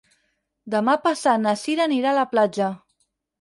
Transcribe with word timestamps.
Demà 0.75 0.95
passat 1.03 1.43
na 1.43 1.53
Sira 1.65 1.85
anirà 1.89 2.11
a 2.15 2.19
la 2.21 2.25
platja. 2.33 2.73